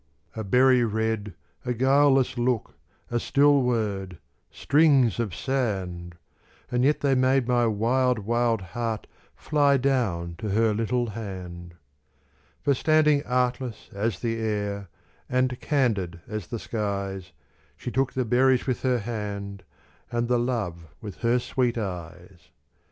A 0.35 0.43
berry 0.43 0.83
red, 0.83 1.35
a 1.63 1.75
guileless 1.75 2.35
look, 2.35 2.73
A 3.11 3.19
still 3.19 3.61
word, 3.61 4.17
strings 4.49 5.19
of 5.19 5.35
sand! 5.35 6.15
And 6.71 6.83
yet 6.83 7.01
they 7.01 7.13
made 7.13 7.47
my 7.47 7.67
wild, 7.67 8.17
wild 8.17 8.61
heart 8.73 9.05
Fly 9.35 9.77
down 9.77 10.33
to 10.39 10.49
her 10.49 10.73
little 10.73 11.11
hand. 11.11 11.75
For 12.63 12.73
standing 12.73 13.23
artless 13.27 13.91
as 13.93 14.17
the 14.21 14.39
air, 14.39 14.89
And 15.29 15.59
candid 15.59 16.19
as 16.27 16.47
the 16.47 16.57
skies, 16.57 17.31
She 17.77 17.91
took 17.91 18.13
the 18.13 18.25
berries 18.25 18.65
with 18.65 18.81
her 18.81 18.97
hand, 18.97 19.61
And 20.11 20.27
the 20.27 20.39
love 20.39 20.87
with 20.99 21.17
her 21.17 21.37
sweet 21.37 21.77
eyes. 21.77 22.49